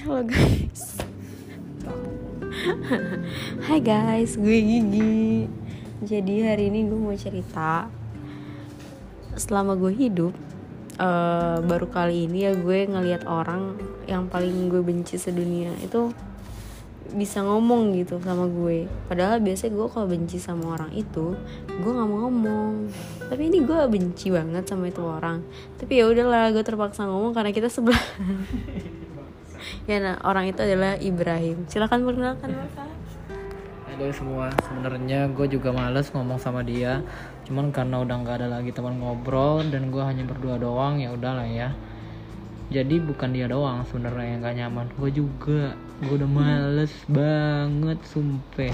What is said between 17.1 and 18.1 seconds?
bisa ngomong